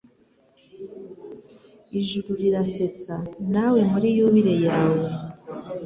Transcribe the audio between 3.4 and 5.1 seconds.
nawe muri yubile yawe;